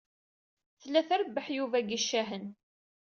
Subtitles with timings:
[0.81, 2.45] Tella trebbeḥ Yuba deg yicahen.